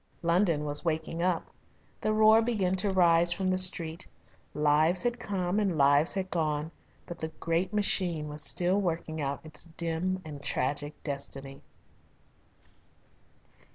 [0.23, 1.45] London was waking up.
[2.01, 4.07] The roar began to rise from the street.
[4.55, 6.71] Lives had come and lives had gone,
[7.05, 11.61] but the great machine was still working out its dim and tragic destiny.